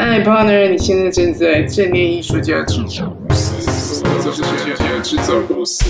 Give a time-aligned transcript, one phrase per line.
[0.00, 5.84] 嗨，partner，你现在正在正念艺术家制造公司，这是艺术家制造公司。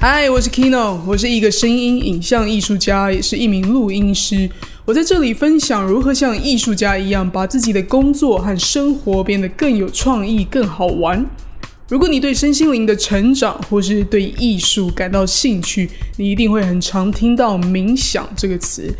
[0.00, 4.50] 嗨，我是 Kino，我是一个声音影像艺术家，也是一名录音师。
[4.84, 11.24] 我在这里分享如何像艺术家一样，把自己的工作和生活变得更有创意、更好玩。
[11.88, 18.92] 如果你对身心灵的成长，或是对艺术感到兴趣，你一定会很常听到“冥想”这个词。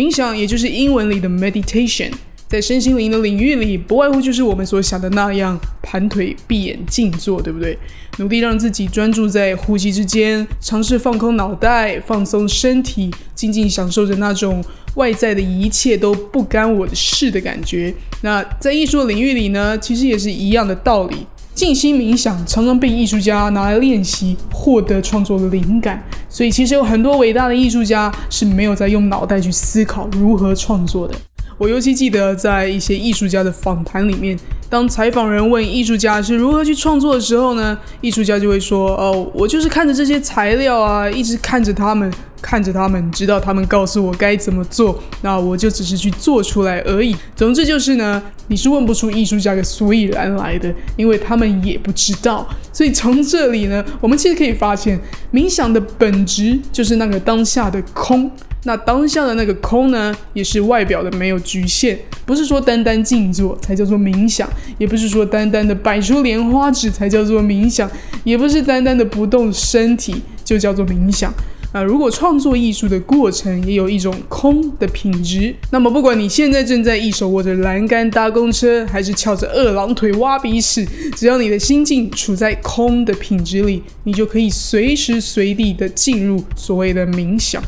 [0.00, 2.10] 冥想也就是英文里的 meditation，
[2.48, 7.76] 在身心灵的领域里，不外乎就是我们所想的那样，盘腿、闭眼、静坐，对不对？
[8.16, 17.92] 努力让自己专注在呼吸之间，尝试放空脑袋、放松身体，静静享受着那种外在的一切都不干我的事的感觉。
[18.22, 21.26] 那在艺术领域里呢，其实也是一样的道理。
[21.60, 26.02] 静心冥想常常被艺术家拿来练习，获得创作的灵感。
[26.26, 31.14] 所以，其实有很多伟大的艺术家是没有在用脑袋去思考如何创作的。
[31.58, 34.38] 我尤其记得在一些艺术家的访谈里面，
[34.70, 42.10] 当采访人问艺术家是如何去创作的时候呢，艺术家就会说：“哦，我就是看着这些材料啊，一直看着他们。”
[42.50, 47.14] 看着他们，直到他们告诉我该怎么做，那我就只是去做出来而已。
[47.36, 52.44] 总之就是呢，你是问不出艺术家的所以然来的，因为他们也不知道。
[52.72, 54.98] 所以从这里呢，我们其实可以发现，
[55.32, 58.28] 冥想的本质就是那个当下的空。
[58.64, 67.88] 那当下的那个空呢，也是外表的没有局限，不是说单单静坐才叫做冥想，也不是说单单的摆出莲花指才叫做冥想，
[68.24, 71.32] 也不是单单的不动身体就叫做冥想。
[71.72, 87.62] 啊，如果创作艺术的过程也有一种空的品质，那么不管你现在正在一手握着栏杆搭公车，还是翘着二郎腿挖鼻屎，只要你的心境处在空的品质里，你就可以随时随地的进入所谓的冥想。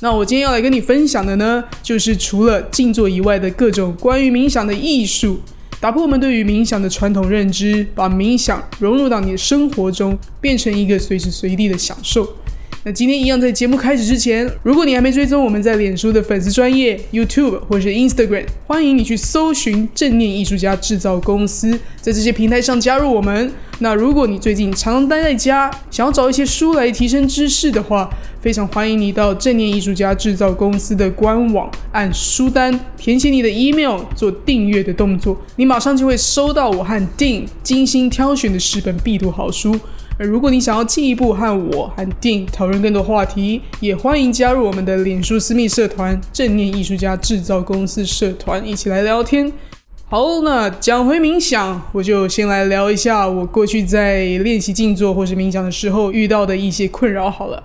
[0.00, 5.38] 那我今天要来跟你分享的呢，就是除了静坐以外的各种关于冥想的艺术，
[5.78, 12.28] 打破我们对于冥想的传统认知，把冥想融入到你的生活中，变成一个随时随地的享受。
[12.82, 23.52] 那今天一样，在节目开始之前，如果你还没追踪我们在脸书的粉丝专业、YouTube 或是 Instagram，欢迎你去搜寻正念艺术家制造公司，在这些平台上加入我们。
[23.80, 28.08] 那如果你最近常常待在家，想要找一些书来提升知识的话，
[28.40, 39.78] 非常欢迎你到正念艺术家制造公司的官网，按书单填写你的 email，做订阅的动作，你马上就会收到我和 Dean 精心挑选的十本必读好书。
[40.20, 49.50] 而如果你想要进一步和我和电讨论更多话题，也欢迎加入我们的脸书私密社团“正念艺术家制造公司社团”，一起来聊天。
[50.10, 57.30] 好，那讲回冥想，我就先来聊一下我过去在练习静坐或是冥想的时候遇到的一些困扰。
[57.30, 57.62] 好了。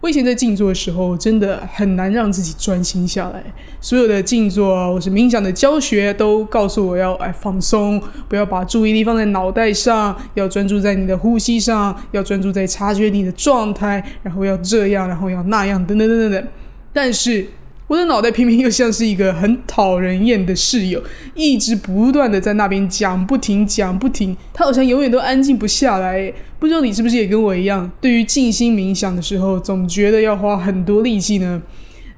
[0.00, 3.42] 我以前在静坐的时候，真的很难让自己专心下来。
[3.80, 16.48] 所有的静坐啊，或是冥想的教学，都告诉我要哎放松，不要把注意力放在脑袋上，要专注在你的呼吸上，要专注在察觉你的状态，然后要这样，然后要那样，等等等等等。
[16.92, 17.46] 但是。
[17.88, 21.02] 我的脑袋偏偏又像是一个很讨人厌的室友，
[21.34, 24.36] 一直不断的在那边讲不停，讲不停。
[24.52, 26.30] 他好像永远都安静不下来。
[26.58, 31.62] 不知道你是不是也跟我一样，对于静心冥想的时候，总觉得要花很多力气呢？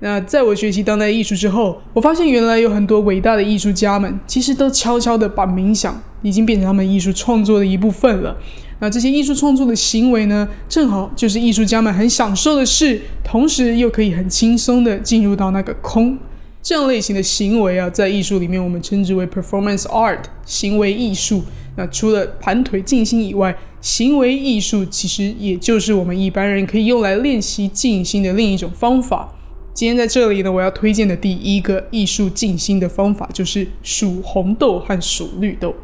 [0.01, 8.37] 那在我学习当代艺术之后，我发现原来有很多伟大的艺术家们，其实都悄悄的把冥想已经变成他们艺术创作的一部分了。
[8.81, 16.19] 那这些艺术创作的行为呢，正好就是艺术家们很享受的事，同时又可以很轻松的进入到那个空。
[16.63, 21.43] 这样类型的行为啊，在艺术里面我们称之为 performance art，行为艺术。
[21.77, 29.33] 那除了盘腿静心以外，行为艺术其实也就是我们一般人可以用来练习静心的另一种方法。
[29.73, 35.75] 今天在这里呢，我要推荐的第一个艺术静心的方法就是数红豆和数绿豆。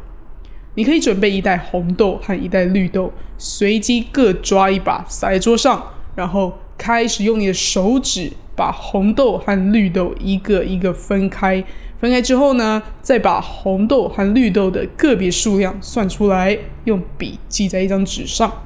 [0.77, 5.83] 你可以准备一袋红豆和一袋绿豆，随机各抓一把撒在桌上，
[6.15, 11.63] 然后开始用你的手指把红豆和绿豆一个一个分开。
[11.99, 18.61] 分开之后呢，再把红豆和绿豆的个别数量算出来，用笔记在一张纸上。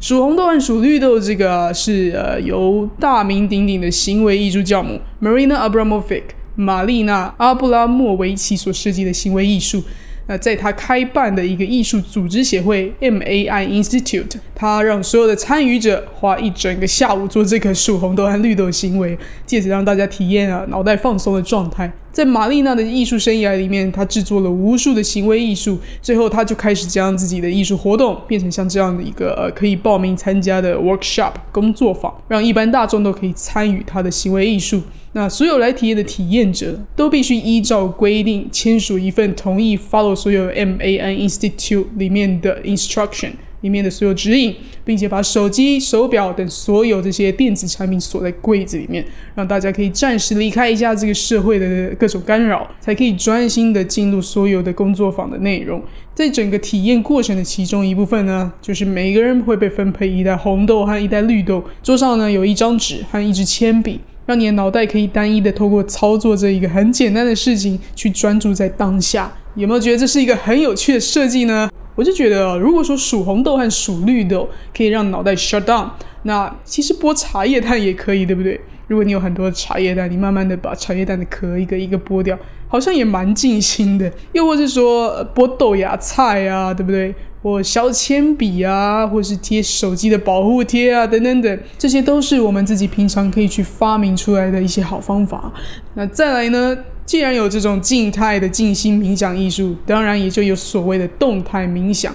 [0.00, 6.24] 数红豆和数绿豆，这个是呃由大名鼎鼎的行为艺术教母 Marina Abramovic
[6.56, 9.80] 玛丽娜阿布拉莫维奇所设计的行为艺术。
[10.26, 21.92] 那在他开办的一个艺术组织协会 MAI Institute，他让所有的参与者花一整个下午做这个数红豆和绿豆行为，借此让大家体验啊脑袋放松的状态。
[22.10, 34.80] 在玛丽娜的艺术生涯里面，他制作了无数的行为艺术，最后他就开始将自己的艺术活动变成像这样的一个呃可以报名参加的 workshop 工作坊，让一般大众都可以参与他的行为艺术。
[35.16, 43.30] 那所有来体验的体验者都必须依照规定签署一份同意 follow 所有 MAN Institute 里面的 instruction
[43.60, 49.02] 里面的所有指引，并且把手机、手表等所有这些电子产品锁在柜子里面，
[49.36, 55.80] 让大家可以暂时离开一下这个社会的各种干扰，才可以专心的进入所有的工作坊的内容。
[56.12, 64.00] 在整个体验过程的其中一部分呢，就是每个人会被分配一袋红豆和一袋绿豆，桌上呢有一张纸和一支铅笔。
[64.26, 69.32] 让你的脑袋可以单一的透过操作这一个很简单的事情，去专注在当下。
[69.54, 71.70] 有没有觉得这是一个很有趣的设计呢？
[71.94, 75.88] 我就觉得，如果说数红豆和数绿豆可以让脑袋 shut down，
[76.22, 78.60] 那其实剥茶叶蛋也可以，对不对？
[78.88, 82.36] 如果你有很多茶叶蛋，你慢慢的把茶叶蛋的壳一个一个剥掉，
[82.66, 84.10] 好像也蛮静心的。
[84.32, 87.14] 又或是说剥豆芽菜啊，对不对？
[87.44, 95.52] 或削铅笔啊，或是贴手机的保护贴啊，等等等，这些都是我们自己平常可以去发明出来的一些好方法。
[95.92, 96.74] 那再来呢？
[97.04, 102.10] 既然有这种静态的静心冥想艺术，当然也就有所谓的动态冥想。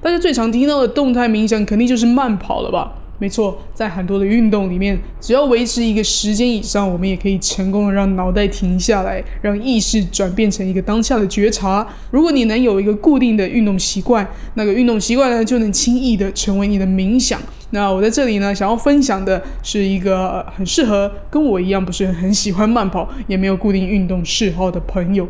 [0.00, 2.92] 大家最常听到的动态冥想，肯定就是慢跑了吧？
[3.22, 11.86] 没错，在很多的运动里面，只要维持一个时间以上，我们也可以成功的让脑袋停下来，让意识转变成一个当下的觉察。
[12.10, 17.40] 如果你能有一个固定的运动习惯，那个运动习惯呢，就能轻易的成为你的冥想。
[17.70, 25.28] 那我在这里呢，想要分享的是一个很适合跟我一样不是很喜欢慢跑，也没有固定运动嗜好的朋友。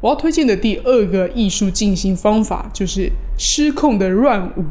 [0.00, 4.64] 我要推荐的第二个艺术进行方法，就是失控的乱舞。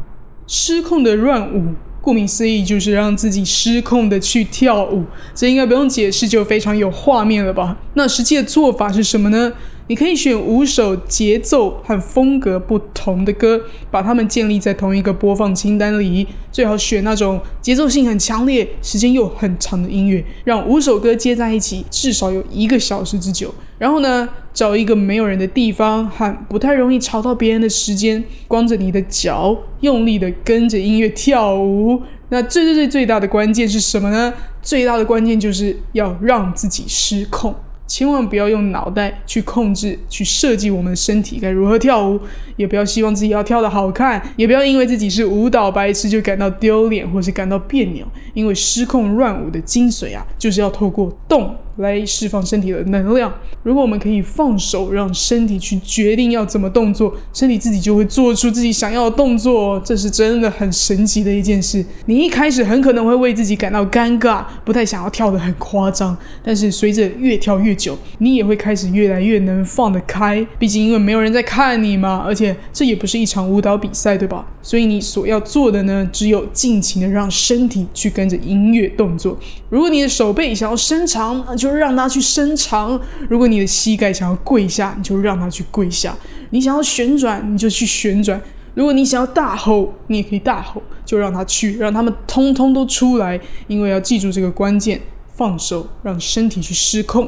[0.46, 1.74] 失控的乱舞。
[2.07, 5.04] 顾名思义，就是让自己失控的去跳舞，
[5.36, 7.75] 这应该不用解释，就非常有画面了吧？
[7.95, 9.51] 那实际的做法是什么呢？
[9.88, 23.54] 你可以选五首节奏和风格不同的歌，把它们建立在同一个播放清单里，最好选那种节奏性很强烈、时间又很长的音乐，让五首歌接在一起，至少有一个小时之久。
[23.78, 32.01] 然后呢，找一个没有人的地方和不太容易吵到别人的时间，光着你的脚，用力的跟着音乐跳舞。
[32.30, 34.33] 那最最最最大的关键是什么呢？
[34.62, 37.56] 最大的关键就是要让自己失控。
[37.88, 42.19] 千万不要用脑袋去控制、去设计我们的身体该如何跳舞，
[42.57, 48.06] 也不要希望自己要跳得好看，也不要因为自己是舞蹈白痴就感到丢脸或是感到别扭。
[48.34, 51.56] 因为失控乱舞的精髓啊，就是要透过动。
[51.78, 53.34] 来释放身体的能量。
[53.64, 59.80] 如果我们可以放手，让身体去决定要怎么动作，身体自己就会做出自己想要的动作。
[59.86, 61.86] 这是真的很神奇的一件事。
[62.08, 66.18] 你一开始很可能会为自己感到尴尬，不太想要跳得很夸张。
[66.44, 70.46] 但是随着越跳越久，你也会开始越来越能放得开。
[70.58, 74.48] 毕竟因为没有人在看你嘛，而且这也不是一场舞蹈比赛，对吧？
[74.62, 79.38] 所以你所要做的呢，只有尽情的让身体去跟着音乐动作。
[79.70, 81.67] 如果你的手背想要伸长，那就。
[81.68, 83.00] 就让它去伸长。
[83.30, 86.16] 如果你的膝盖想要跪下，你就让它去跪下。
[86.52, 88.42] 你想要旋转，你就去旋转。
[88.74, 93.40] 如果你想要大吼，你也可以大吼，就让它去，让他们通通都出来。
[93.68, 95.02] 因为要记住这个关键：
[95.34, 97.28] 放手，让身体去失控。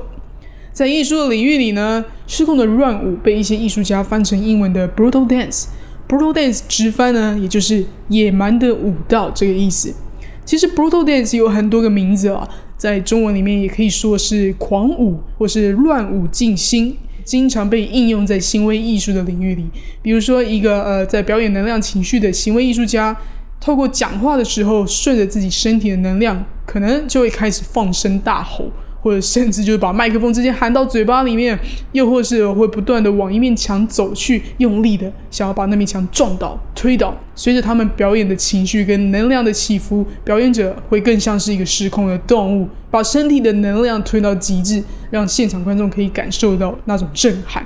[0.71, 5.65] 在艺术的领域里呢，失控的乱舞被一些艺术家翻成英文的 brutal dance。
[6.07, 9.94] brutal dance 直翻呢，也就是野蛮的舞蹈这个意思。
[10.45, 12.47] 其实 brutal dance 有很多个名字啊。
[12.79, 16.95] 在中文里面也可以说是狂舞或是乱舞静心，
[17.25, 19.65] 经常被应用在行为艺术的领域里。
[20.01, 23.15] 比如说，一个呃在表演能量情绪的行为艺术家，
[23.59, 28.71] 透过讲话的时候，顺着自己身体的能量，可能就会开始放声大吼。
[29.01, 31.58] 或者甚至就是把麦克风直接含到嘴巴里面，
[31.94, 37.15] 又或是会不断的往一面墙走去，用力的想要把那面墙撞倒、推倒。
[37.36, 47.65] 随着他们表演的情绪跟能量的起伏，表演者会更像是一个失控的动物，把身体的能量推到极致，让现场观众可以感受到那种震撼。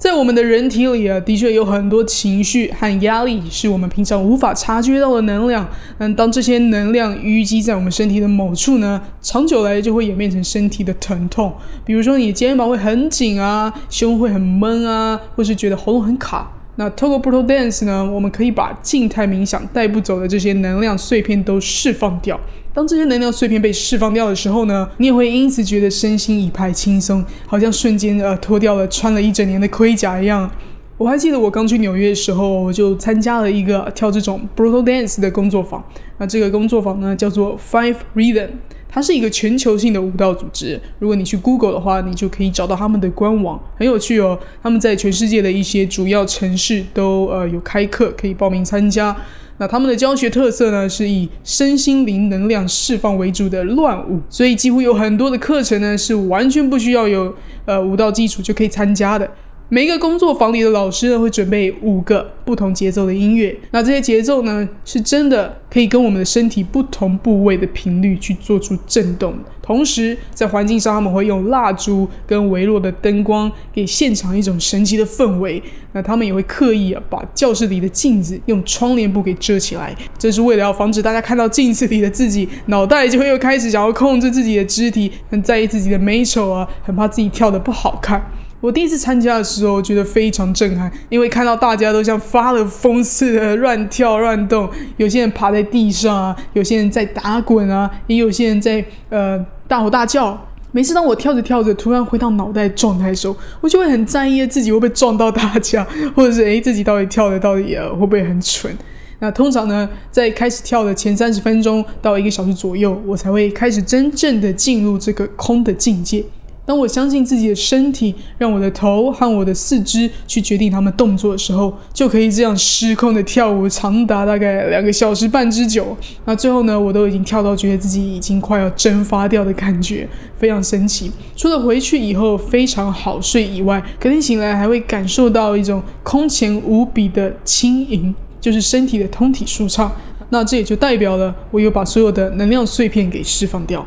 [0.00, 5.68] 在我们的人体里啊，的确有很多情绪和压力，是我们平常无法察觉到的能量。
[5.98, 11.52] 但当这些能量淤积在我们身体的某处呢，长久来就会演变成身体的疼痛。
[11.84, 16.50] 比如说，你肩膀会很紧啊，胸会很闷啊，或是觉得喉咙很卡。
[16.80, 22.40] 那透过 Brutal Dance 呢，我们可以把静态冥想带不走的这些能量碎片都释放掉。
[22.72, 30.50] 当这些能量碎片被释放掉的时候呢，你也会因此觉得身心一派轻松，好像瞬间呃脱掉了穿了一整年的盔甲一样。
[30.96, 35.84] 我还记得我刚去纽约的时候，我就参加了一个跳这种 brutal dance 的工作坊。
[36.16, 38.48] 那这个工作坊呢叫做 Five Rhythm，
[38.90, 40.80] 它是一个全球性的舞蹈组织。
[40.98, 44.38] 如果你去 Google 的话，你就可以找到他们的官网，很有趣哦。
[44.62, 49.16] 他们在全世界的一些主要城市都呃有开课，可以报名参加。
[49.58, 57.34] 那他们的教学特色呢，是以身心灵能量释放为主的乱舞，所以几乎有很多的课程呢，是完全不需要有
[57.66, 59.30] 呃舞蹈基础就可以参加的。
[59.72, 63.56] 每一个工作坊里的老师呢，会准备五个不同节奏的音乐。
[63.70, 69.32] 那这些节奏呢，是真的可以跟我们的身体不同部位的频率去做出震动。
[69.62, 75.62] 同时，在环境上，他们会用蜡烛跟微弱的灯光，给现场一种神奇的氛围。
[75.92, 88.20] 那他们也会刻意啊，把教室里的镜子用窗帘布给遮起来，这是为了要防止大家看到镜子里的自己，脑袋就会又开始想要控制自己的肢体，很在意自己的美丑啊，很怕自己跳的不好看。
[88.60, 100.46] 我第一次参加的时候，觉得非常震撼，因为看到大家都像发了疯似的乱跳乱动，有些人趴在地上啊，有些人在打滚啊，也有些人在呃大吼大叫。
[100.72, 108.72] 每次当我跳着跳着，突然回到脑袋状态的时候，我就会很在意自己会不会撞到大家，或者是诶自己到底跳的到底呃会不会很蠢？
[109.18, 116.24] 那通常呢，在开始跳的前三十分钟到一个小时左右，我才会开始真正的进入这个空的境界。
[116.70, 125.96] 当我相信自己的身体，让我的头和我的四肢去决定他们动作的时候，就可以这样失控的跳舞，长达大概两个小时半之久。
[126.26, 130.08] 那最后呢，我都已经跳到觉得自己已经快要蒸发掉的感觉，
[130.38, 131.10] 非常神奇。
[131.34, 139.90] 除了回去以后非常好睡以外，隔天醒来还会感受到一种空前无比的轻盈，就是身体的通体舒畅。
[140.28, 143.84] 那这也就代表了我有把所有的能量碎片给释放掉。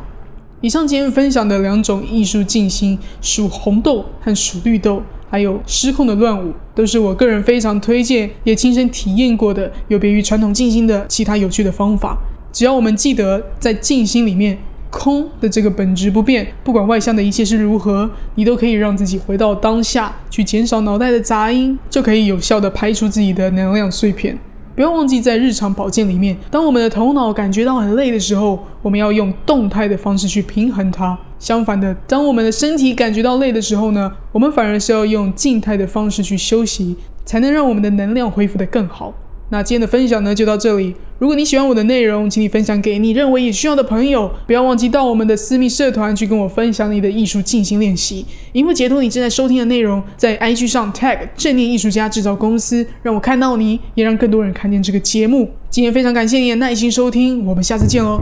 [0.60, 12.16] 以上今天分享的两种艺术静心，数红豆和数绿豆，还有失控的乱舞，都是我个人非常推荐，也亲身体验过的，有别于传统静心的其他有趣的方法。
[12.50, 14.56] 只要我们记得在静心里面，
[14.88, 24.38] 空的这个本质不变，不管外向的一切是如何，你都可以让自己回到当下，去减少脑袋的杂音，就可以有效的排除自己的能量碎片。
[24.74, 31.16] 不要忘记，在日常保健里面，当我们的头脑感觉到很累的时候，我们要用动态的方式去平衡它。
[31.38, 39.14] 相反的，当我们的身体感觉到累的时候呢，我们反而是要用静态的方式去休息，才能让我们的能量恢复得更好。
[39.54, 40.92] 那今天的分享呢，就到这里。
[41.20, 44.28] 如果你喜欢我的内容，请你分享给你认为也需要的朋友。
[44.48, 48.26] 不要忘记到我们的私密社团去跟我分享你的艺术进行练习。
[48.54, 55.48] 荧幕截图你正在收听的内容，在 IG 上 tag 正念艺术家制造公司，让我看到你，也让更多人看见这个节目。
[55.70, 58.20] 今天非常感谢你的耐心收听，我们下次见哦。